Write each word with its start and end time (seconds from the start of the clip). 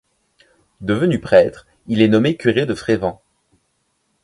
Devenu 0.79 1.19
prêtre, 1.19 1.67
il 1.85 2.01
est 2.01 2.07
nommé 2.07 2.35
curé 2.35 2.65
de 2.65 2.73
Frévent. 2.73 3.21